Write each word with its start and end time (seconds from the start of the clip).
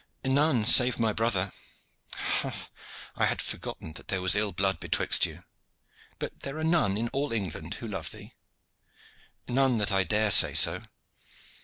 "None, 0.25 0.65
save 0.65 0.97
my 0.99 1.13
brother." 1.13 1.51
"Ha! 2.15 2.69
I 3.15 3.25
had 3.27 3.39
forgotten 3.39 3.93
that 3.93 4.07
there 4.07 4.19
was 4.23 4.35
ill 4.35 4.51
blood 4.51 4.79
betwixt 4.79 5.27
you. 5.27 5.43
But 6.17 6.31
are 6.37 6.53
there 6.53 6.63
none 6.63 6.97
in 6.97 7.09
all 7.09 7.31
England 7.31 7.75
who 7.75 7.87
love 7.87 8.09
thee?" 8.09 8.33
"None 9.47 9.77
that 9.77 9.91
I 9.91 10.03
dare 10.03 10.31
say 10.31 10.55
so." 10.55 10.81